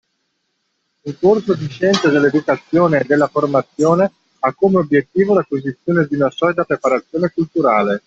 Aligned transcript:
Un 1.03 1.15
corso 1.19 1.53
di 1.53 1.67
scienze 1.69 2.09
dell'Educazione 2.09 3.01
e 3.01 3.03
della 3.03 3.27
Formazione 3.27 4.11
ha 4.39 4.51
come 4.55 4.77
obbiettivo 4.79 5.35
l'acquisizione 5.35 6.07
di 6.09 6.15
una 6.15 6.31
solida 6.31 6.63
preparazione 6.63 7.29
culturale 7.29 7.99